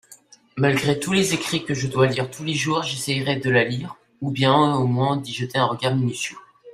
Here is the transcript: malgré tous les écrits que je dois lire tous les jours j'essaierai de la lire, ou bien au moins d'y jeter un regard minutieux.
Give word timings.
malgré 0.57 0.97
tous 0.97 1.13
les 1.13 1.35
écrits 1.35 1.63
que 1.63 1.75
je 1.75 1.85
dois 1.87 2.07
lire 2.07 2.31
tous 2.31 2.43
les 2.43 2.55
jours 2.55 2.81
j'essaierai 2.81 3.35
de 3.35 3.51
la 3.51 3.63
lire, 3.63 3.97
ou 4.21 4.31
bien 4.31 4.73
au 4.77 4.87
moins 4.87 5.15
d'y 5.15 5.31
jeter 5.31 5.59
un 5.59 5.65
regard 5.67 5.95
minutieux. 5.95 6.37